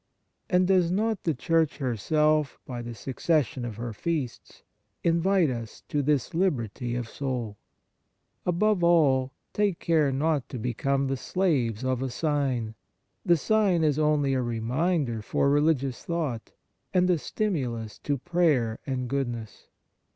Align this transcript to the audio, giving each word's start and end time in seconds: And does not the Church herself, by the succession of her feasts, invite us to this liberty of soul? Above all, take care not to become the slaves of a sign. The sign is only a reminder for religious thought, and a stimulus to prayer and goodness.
And 0.49 0.65
does 0.67 0.89
not 0.89 1.23
the 1.25 1.33
Church 1.35 1.77
herself, 1.77 2.57
by 2.65 2.81
the 2.81 2.95
succession 2.95 3.63
of 3.63 3.75
her 3.75 3.93
feasts, 3.93 4.63
invite 5.03 5.51
us 5.51 5.81
to 5.89 6.01
this 6.01 6.33
liberty 6.33 6.95
of 6.95 7.07
soul? 7.07 7.55
Above 8.43 8.83
all, 8.83 9.31
take 9.53 9.77
care 9.77 10.11
not 10.11 10.49
to 10.49 10.57
become 10.57 11.05
the 11.05 11.17
slaves 11.17 11.85
of 11.85 12.01
a 12.01 12.09
sign. 12.09 12.73
The 13.23 13.37
sign 13.37 13.83
is 13.83 13.99
only 13.99 14.33
a 14.33 14.41
reminder 14.41 15.21
for 15.21 15.51
religious 15.51 16.03
thought, 16.03 16.51
and 16.91 17.07
a 17.07 17.19
stimulus 17.19 17.99
to 17.99 18.17
prayer 18.17 18.79
and 18.87 19.07
goodness. 19.07 19.67